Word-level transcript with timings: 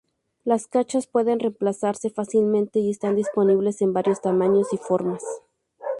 Las 0.45 0.65
cachas 0.65 1.05
pueden 1.05 1.39
reemplazarse 1.39 2.09
fácilmente 2.09 2.79
y 2.79 2.89
están 2.89 3.15
disponibles 3.15 3.83
en 3.83 3.93
varios 3.93 4.19
tamaños 4.19 4.73
y 4.73 4.77
formas. 4.77 5.21